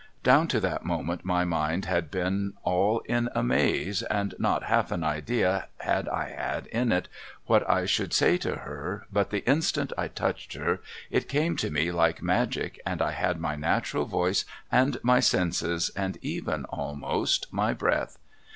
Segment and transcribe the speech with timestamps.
[0.23, 4.91] Down to that moment my mind had been all in a maze and not half
[4.91, 7.07] an idea had I had in it
[7.45, 11.69] what I should say to her, but the instant I touched her it came to
[11.69, 17.45] me like magic and I liad my natural voice and my senses and even almost
[17.53, 18.17] my breath.